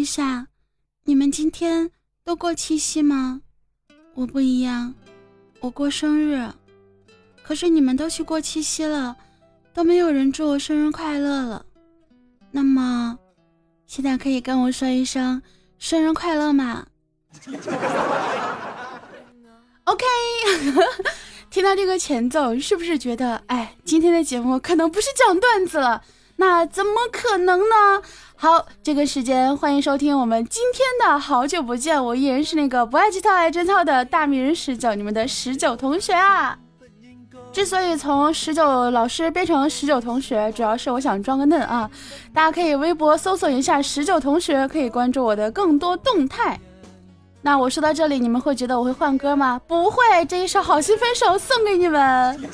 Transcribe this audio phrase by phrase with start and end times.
[0.00, 0.46] 一下，
[1.04, 1.90] 你们今天
[2.24, 3.42] 都过七夕吗？
[4.14, 4.94] 我不一样，
[5.60, 6.50] 我过生日。
[7.42, 9.14] 可是你们都去过七夕了，
[9.74, 11.66] 都没有人祝我生日快乐了。
[12.50, 13.18] 那么，
[13.86, 15.42] 现在可以跟我说一声
[15.78, 16.86] 生日快乐吗？
[19.84, 20.06] OK，
[21.50, 26.02] 听到这个前奏，是不是觉得，哎，今天的节目可能不是讲段子了？
[26.36, 28.02] 那怎么可能呢？
[28.42, 36.56] 好，这个时间欢迎收听我们今天的好久不见，我依然是那个不爱这套爱真套的大名人十九，你们的十九同学啊。
[37.52, 41.90] 之所以从十九老师变成十九同学，主要是我想装个嫩啊。
[42.32, 46.58] 大家可以微博搜索一下十九同学，可以关注我的更多动态。
[47.42, 49.60] 那我说到这里，你们会觉得我会换歌吗？
[49.66, 52.50] 不会，这一首《好心分手》送给你们。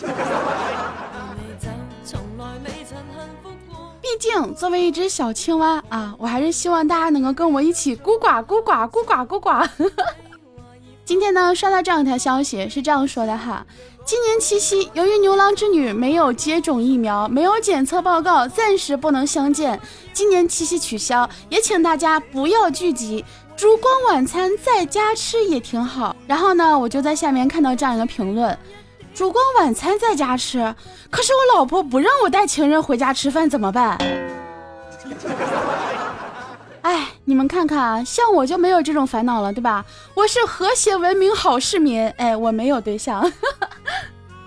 [4.07, 9.51] 毕竟作为一只小青蛙啊，我还是希望大家能够跟我一起咕呱咕呱咕呱咕呱。
[11.05, 13.67] 今天呢，刷到这样一条消息，是这样说的哈：
[14.05, 19.81] 今年七夕，由于牛郎织女没有接种疫苗，没有检测报告，暂时不能相见。
[20.13, 23.25] 今年七夕取消，也请大家不要聚集，
[23.57, 26.15] 烛光晚餐在家吃也挺好。
[26.29, 28.57] 然后呢，我就在下面看到这样一个评论。
[29.17, 30.75] 烛光晚餐在家吃，
[31.09, 33.97] 可是我老婆不让我带情人回家吃饭，怎么办？
[36.83, 39.83] 哎，你们看看啊，像我就没有这种烦恼了，对吧？
[40.15, 43.33] 我是和谐文明好市民，哎，我没有对象。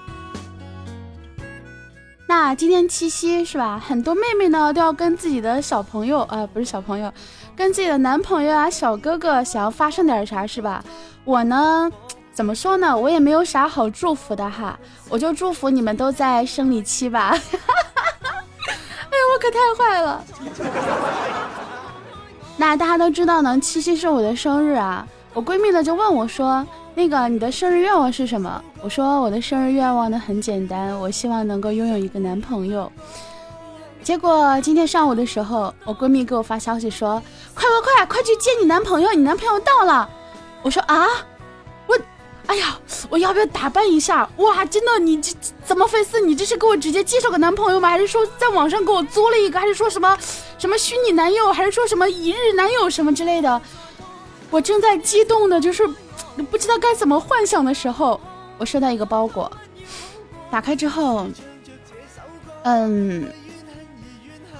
[2.27, 3.81] 那今天七夕是吧？
[3.83, 7.11] 很多妹妹呢都要跟自己的小朋友啊，不是小朋友，
[7.55, 10.83] 跟自己的男朋友啊、小哥哥想要发生点啥是吧？
[11.25, 11.91] 我呢？
[12.31, 12.97] 怎么说呢？
[12.97, 17.31] 我也没有啥好祝福的哈，我就祝福你们都在生理期吧。
[17.35, 20.23] 哎呀，我可太坏了。
[22.55, 25.05] 那大家都知道呢，七夕是我的生日啊。
[25.33, 32.91] 我闺蜜呢就问我说：“那个你的生日愿望是什么？”我说：“我的生日愿望呢很简单，我希望能够拥有一个男朋友。”
[34.01, 37.21] 结果今天上午的时候，我闺蜜给我发消息说
[37.53, 40.09] ：“快快快，快去接你男朋友，你男朋友到了。”
[40.63, 41.05] 我说：“啊。”
[42.49, 42.75] 哎呀，
[43.11, 44.27] 我要不要打扮一下？
[44.37, 45.31] 哇，真的，你这
[45.63, 46.19] 怎么回事？
[46.19, 47.87] 你这是给我直接介绍个男朋友吗？
[47.87, 49.59] 还是说在网上给我租了一个？
[49.59, 50.17] 还是说什么
[50.57, 51.53] 什么虚拟男友？
[51.53, 53.61] 还是说什么一日男友什么之类的？
[54.49, 55.87] 我正在激动的，就是
[56.49, 58.19] 不知道该怎么幻想的时候，
[58.57, 59.51] 我收到一个包裹，
[60.49, 61.27] 打开之后，
[62.63, 63.31] 嗯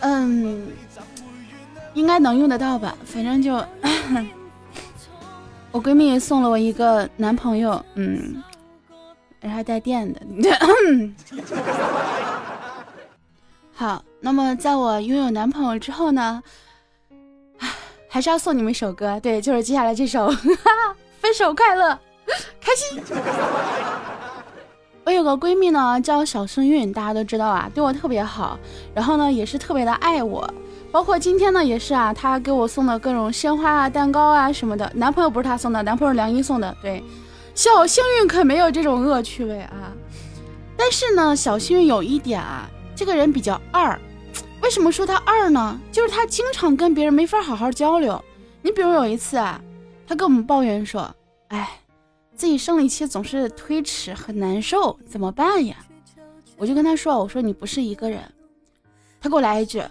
[0.01, 0.71] 嗯，
[1.95, 2.95] 应该能用得到吧？
[3.03, 3.59] 反正就。
[5.71, 8.41] 我闺蜜送了我一个男朋友，嗯，
[9.41, 10.19] 还带电的。
[13.73, 16.41] 好，那么在我拥有男朋友之后呢，
[18.09, 20.31] 还是要送你们一首歌，对，就是接下来这首
[21.21, 21.91] 《分手快乐》，
[22.59, 23.01] 开心。
[25.05, 28.59] 我有个闺蜜呢，叫小幸运，大家都知道啊，对我特别好，
[28.93, 30.51] 然后呢，也是特别的爱我。
[30.91, 34.91] 包括今天呢，也是啊，他给我送的各种鲜花啊、蛋糕啊什么的。
[34.95, 36.75] 男朋友不是他送的，男朋友梁一送的。
[36.81, 37.03] 对，
[37.53, 39.93] 小幸运可没有这种恶趣味啊。
[40.75, 43.99] 但是呢，小幸运有一点啊，这个人比较二。
[44.61, 45.79] 为什么说他二呢？
[45.91, 48.19] 就是他经常跟别人没法好好交流。
[48.61, 49.61] 你比如有一次啊，
[50.07, 51.13] 他跟我们抱怨说
[51.49, 51.79] ：“哎，
[52.35, 55.77] 自己生理期总是推迟，很难受，怎么办呀？”
[56.57, 58.19] 我就跟他说：“我说你不是一个人。”
[59.21, 59.81] 他给我来一句。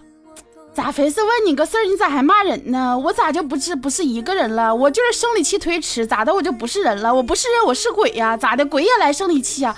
[0.78, 1.20] 咋回事？
[1.24, 2.96] 问你个事儿，你咋还骂人呢？
[2.96, 4.72] 我咋就不是不是一个人了？
[4.72, 6.32] 我就是生理期推迟，咋的？
[6.32, 7.12] 我就不是人了？
[7.12, 8.36] 我不是人，我是鬼呀？
[8.36, 8.64] 咋的？
[8.64, 9.74] 鬼也来生理期呀？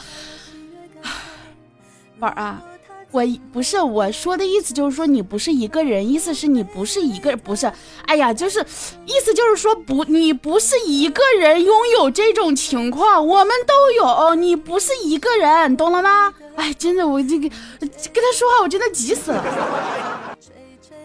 [2.20, 2.62] 宝儿啊，
[3.12, 7.72] 我不是我说的意思，就是说你不是一个人，意思是你不是一个，不是？
[8.04, 8.60] 哎呀，就是
[9.06, 16.34] 意思就是说不，你不是一个人拥有这种情况，我们都有，你不是一个人，懂了吗？
[16.56, 20.36] 哎，真的，我这个跟他说话，我真的急死了。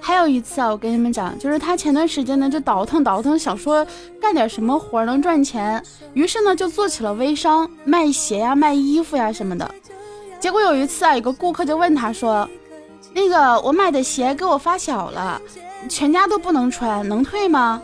[0.07, 3.83] 还有一次啊，我跟你们讲，就是他前段时间呢就倒腾倒腾，想说
[4.21, 5.83] 干点什么活能赚钱，
[6.13, 9.67] 于是呢就做起了微商，卖鞋呀、卖衣服呀什么的。
[10.39, 12.47] 结果有一次啊，有个顾客就问他说
[13.15, 15.41] ：“那个我买的鞋给我发小了，
[15.89, 17.81] 全家都不能穿，能退吗？”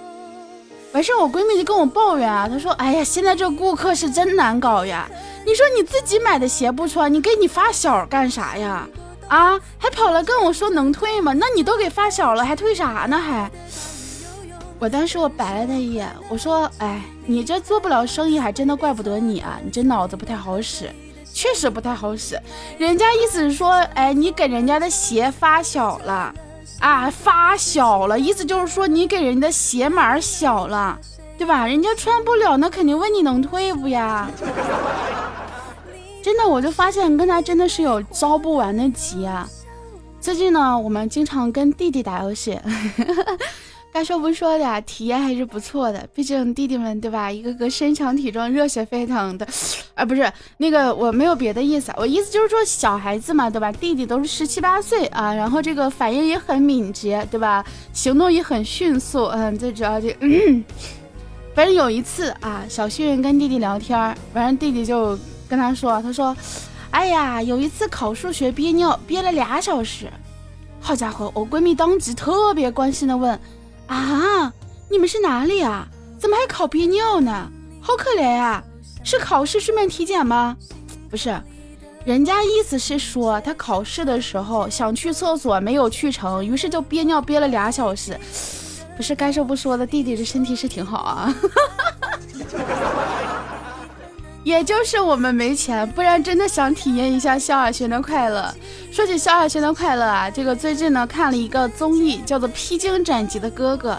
[0.93, 5.09] 完事我闺蜜就跟我抱怨啊，她说：“哎呀，现在这顾客是真难搞呀！
[5.43, 8.87] 你说你自己买的鞋不穿，你给你发小干啥呀？”
[9.31, 11.31] 啊，还跑来跟我说能退吗？
[11.31, 13.17] 那你都给发小了，还退啥呢？
[13.17, 13.49] 还，
[14.77, 20.91] 我当时我白了他一眼，我说，哎，你这做不了生意，还真的怪不得你啊，你这脑子不太好使，
[21.33, 22.37] 确实不太好使。
[22.77, 26.33] 人家意思是说，哎，你给人家的鞋发小了，
[26.81, 30.99] 啊发小了，意思就是说你给人的鞋码小了，
[31.37, 31.65] 对吧？
[31.65, 34.29] 人家穿不了，那肯定问你能退不呀？
[36.21, 39.47] 真的，我就发现跟他真的是有着不完的急啊。
[40.19, 42.59] 最近呢，我们经常跟弟弟打游戏。
[43.93, 46.07] 该说不说的，体验还是不错的。
[46.15, 49.45] 毕竟弟弟们对吧，一个个身强体壮、热血沸腾的，
[49.95, 53.69] 啊，不是那个，我没有别的意思，我意思就是说小孩子嘛，对吧？
[53.69, 57.65] 弟弟都是十七八岁啊，然后这个反应也很敏捷，对吧？
[57.91, 60.07] 行动也很迅速，嗯，最主要就，
[61.53, 63.99] 反正有一次啊，小旭跟弟弟聊天，
[64.33, 65.19] 反正弟弟就
[65.51, 66.33] 跟他说，他说，
[66.91, 70.09] 哎呀，有一次考数学憋尿，憋了俩小时。
[70.79, 73.37] 好家伙，我闺蜜当即特别关心的问。
[73.87, 74.53] 啊，
[74.89, 75.85] 你们是哪里啊？
[76.17, 77.51] 怎么还考憋尿呢？
[77.81, 78.63] 好可怜呀！
[79.03, 80.55] 是考试顺便体检吗？
[81.09, 81.37] 不是，
[82.05, 88.17] 人家意思是说他考试的时候想去厕所没有去成，于是就憋尿憋了俩小时。
[88.95, 91.35] 不是该说不说的，弟弟这身体是挺好啊。
[94.43, 98.51] 也就是我们没钱，不然真的想体验一下萧亚轩的快乐。
[98.91, 103.91] 说起萧亚轩的快乐啊，这个最近呢看了一个综艺，叫做《披荆斩棘的哥哥》，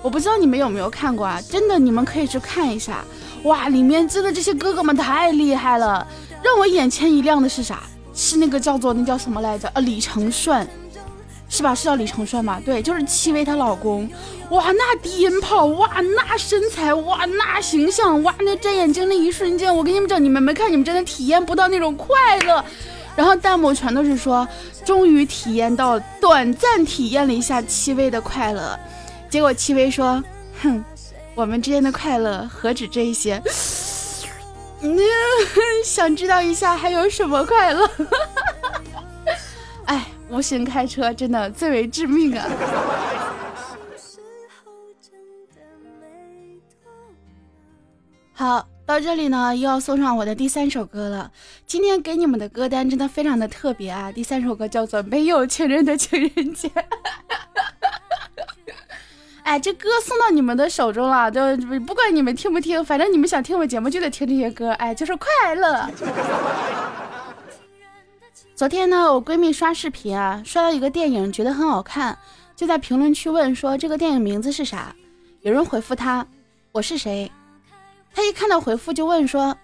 [0.00, 1.38] 我不知道你们有没有看过啊？
[1.50, 3.04] 真的，你们可以去看一下。
[3.44, 6.06] 哇，里面真的这些哥哥们太厉害了，
[6.42, 7.82] 让我眼前一亮的是啥？
[8.14, 9.68] 是那个叫做那叫什么来着？
[9.74, 10.66] 呃，李承顺。
[11.60, 11.74] 是吧？
[11.74, 12.58] 是叫李承顺吧？
[12.64, 14.10] 对，就是戚薇她老公。
[14.48, 22.64] 哇，那低音炮，哇，那身材，哇，那形象，哇，那摘眼镜那一瞬间，我跟你们讲，你们没看，你们真的体验不到那种快乐。
[23.14, 24.48] 然后弹幕全都是说，
[24.86, 28.78] 终于体验到，短暂体验了一下戚薇的快乐。
[29.28, 30.24] 结果戚薇说，
[30.62, 30.82] 哼，
[31.34, 33.42] 我们之间的快乐何止这些？
[34.80, 34.98] 你
[35.84, 37.86] 想知道一下还有什么快乐？
[37.86, 38.59] 哈 哈
[40.30, 42.46] 无心开车真的最为致命啊！
[48.32, 51.30] 好，到这里呢又要送上我的第三首歌了。
[51.66, 54.10] 今天给你们的歌单真的非常的特别啊！
[54.12, 56.68] 第三首歌叫做《没有情人的情人节》。
[59.42, 61.40] 哎，这歌送到你们的手中了，就
[61.80, 65.90] 不管你们听不听，反正你们想听我节目就得听这些歌，哎，就是快乐。
[68.60, 72.18] 昨天呢，我闺蜜刷视频啊，刷到一个电影，觉得很好看，
[72.54, 74.94] 就在评论区问说这个电影名字是啥？
[75.40, 76.26] 有人回复她，
[76.70, 77.32] 我是谁？
[78.12, 79.56] 她一看到回复就问说，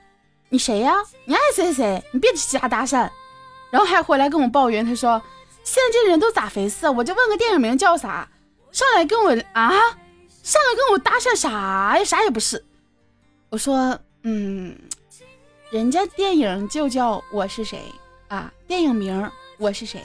[0.48, 0.94] 你谁呀？
[1.26, 2.02] 你爱谁谁？
[2.10, 3.10] 你别瞎搭讪。
[3.68, 5.20] 然后还回来跟我抱怨，她说
[5.62, 6.88] 现在这人都咋回事？
[6.88, 8.26] 我就问个电影名叫啥，
[8.72, 9.68] 上来跟我啊，
[10.42, 12.02] 上来跟我搭讪啥呀？
[12.02, 12.64] 啥也不是。
[13.50, 14.74] 我说，嗯，
[15.70, 17.78] 人家电影就叫我是谁。
[18.28, 20.02] 啊，电影名我是谁？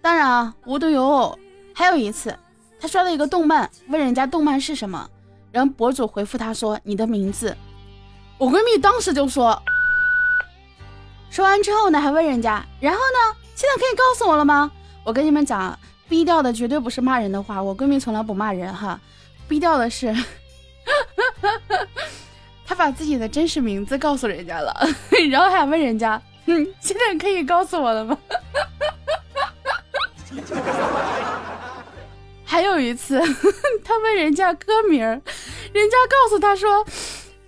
[0.00, 1.38] 当然啊，无独有偶，
[1.74, 2.36] 还有一次，
[2.80, 5.08] 他刷到一个动漫，问人家动漫是什么，
[5.50, 7.56] 然后博主回复他说你的名字。
[8.38, 9.60] 我闺蜜当时就说，
[11.30, 14.70] 说完之后呢，还问人家，然后呢，现在可以告诉我了吗？
[15.04, 15.76] 我跟你们讲，
[16.08, 19.00] 低调的绝对不是骂人的话，我闺蜜从来不骂人哈，
[19.48, 20.14] 低调的是。
[22.66, 24.74] 他把自己的真实名字告诉人家了，
[25.30, 28.16] 然后还问人家：“嗯，现在可以告诉我了吗？”
[32.44, 33.18] 还有一次，
[33.84, 35.20] 他问人家歌名，人
[35.90, 36.84] 家告诉他说：“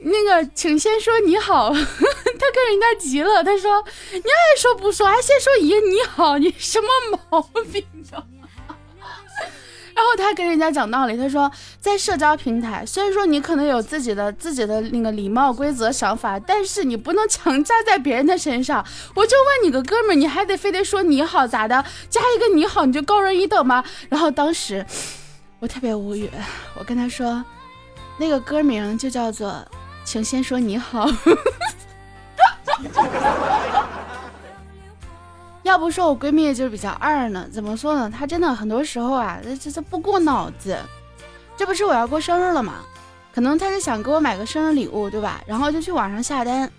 [0.00, 6.88] 那个，请先说你好。”他跟人家急了，他说：“你爱说不说，还先说一个你好，你什么
[7.30, 7.40] 毛
[7.72, 8.24] 病啊？”
[9.94, 18.84] 然后他跟人家讲道理，他说在社交平台，虽然说你可能有自己的自己的那个礼貌规则想法，但是你不能强加在别人的身上。
[19.14, 21.84] 我就问你个哥们儿，你还得非得说你好咋的？
[22.10, 23.84] 加一个你好你就高人一等吗？
[24.08, 24.84] 然后当时
[25.60, 26.28] 我特别无语，
[26.78, 27.44] 我跟他说
[28.18, 29.64] 那个歌名就叫做，
[30.04, 31.08] 请先说你好。
[35.64, 38.08] 要不说我闺蜜就是比较二呢，怎么说呢？
[38.08, 40.78] 她真的很多时候啊，这这这不过脑子。
[41.56, 42.84] 这不是我要过生日了吗？
[43.34, 45.42] 可能她是想给我买个生日礼物，对吧？
[45.46, 46.70] 然后就去网上下单，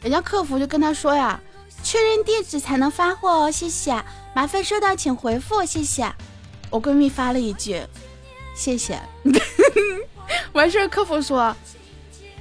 [0.00, 1.40] 人家客服就跟她说呀，
[1.82, 6.10] 确认地址才能发货哦，谢谢，麻烦收到请回复，谢谢。
[6.70, 7.82] 我闺蜜发了一句，
[8.54, 9.00] 谢谢。
[10.52, 11.56] 完事儿客服说，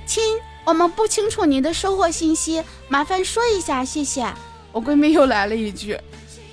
[0.06, 0.24] 亲，
[0.66, 4.32] 我们不清楚您的收货信息，麻烦说一下，谢谢。
[4.72, 5.98] 我闺蜜又来了一句：“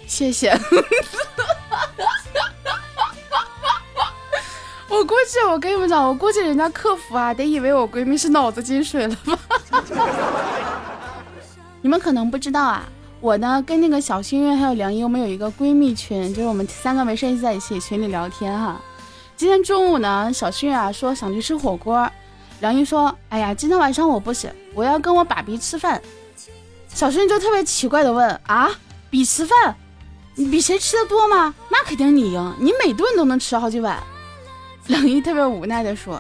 [0.06, 0.50] 谢谢。”
[4.88, 9.38] 我估计，我跟你们讲，我估计人家客服啊，得以为我闺蜜是脑子进水了吧？
[11.82, 12.88] 你们可能不知道啊，
[13.20, 18.80] 我呢跟那个小幸运还有梁一，我们有一个闺蜜群，就是我们三个没事在一起群里聊天哈。
[19.37, 22.11] 今天中午呢，小幸运啊说想去吃火锅，
[22.61, 26.00] 梁一说，哎呀，今天晚上我不行，我要跟我爸比吃饭。
[26.97, 28.71] 小顺就特别奇怪的问啊，
[29.11, 29.76] 比吃饭？
[30.35, 31.55] 你比谁吃的多吗？
[31.69, 34.03] 那肯定你赢，你每顿都能吃好几碗。
[34.87, 36.19] 梁一特别无奈的说，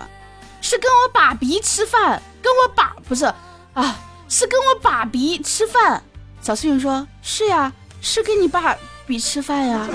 [0.60, 3.24] 是跟我爸比吃饭，跟我爸不是
[3.72, 6.02] 啊，是跟我爸比吃饭。
[6.42, 9.88] 小顺说：“是呀，是跟你爸比吃饭呀。”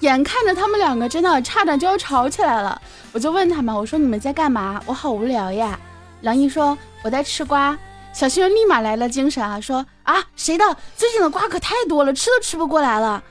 [0.00, 2.80] 眼看着他们两个真的差点就要吵起来了，
[3.12, 4.80] 我就问他们：“我说你们在干嘛？
[4.86, 5.78] 我好无聊呀。”
[6.22, 7.76] 梁一说：“我在吃瓜。”
[8.12, 10.76] 小幸运立马来了精神啊，说：“啊，谁的？
[10.96, 13.22] 最近的瓜可太多了，吃都吃不过来了。”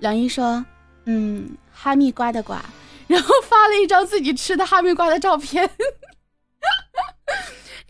[0.00, 0.64] 梁一说
[1.04, 2.64] ：“嗯，哈密瓜的瓜。”
[3.06, 5.62] 然后发了一张自己吃的哈密瓜的照片。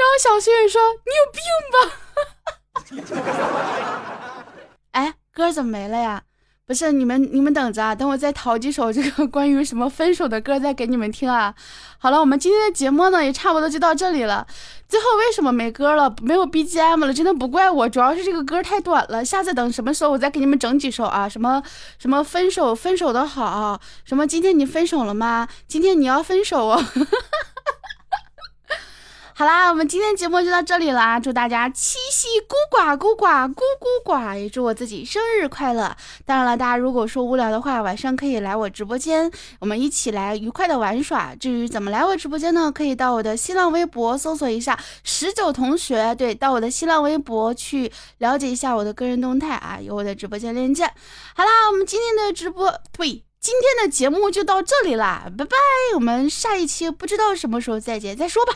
[0.00, 1.40] 然后小幸运说：“你有病
[1.76, 3.20] 吧？”
[4.92, 6.22] 哎，歌怎么没了呀？
[6.70, 11.52] 不是你们，你们等着啊，等我再淘几首这个关于什么分手的歌再给你们听啊。
[11.98, 14.46] 好了，我们今天的节目呢也差不多就到这里了。
[14.88, 17.12] 最后为什么没歌了，没有 BGM 了？
[17.12, 19.24] 真的不怪我，主要是这个歌太短了。
[19.24, 21.28] 下次等什么时候我再给你们整几首啊？
[21.28, 21.60] 什么
[21.98, 25.48] 什么分手分手的好，什么今天你分手了吗？
[25.66, 26.84] 今天你要分手哦。
[29.40, 31.18] 好啦，我们今天节目就到这里啦！
[31.18, 35.96] 祝大家七夕孤寡孤寡孤孤寡，也祝我自己生日快乐。
[36.26, 41.34] 当然了，大家如果说无聊的话，晚上可以来我直播间，我们一起来愉快的玩耍。
[41.34, 42.70] 至于怎么来我直播间呢？
[42.70, 50.84] 可以到我的新浪微博搜索一下十九同学，对，到我的新浪微博去了解一下我的个人动态啊，有我的直播间链接。
[51.34, 53.29] 好啦，我们今天的直播呸。
[53.40, 55.56] 今天的节目就到这里啦，拜拜！
[55.94, 58.54] 我们下一期不知道什么时候再见，再说吧。